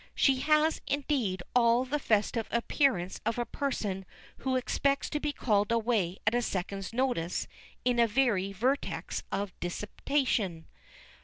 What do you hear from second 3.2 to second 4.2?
of a person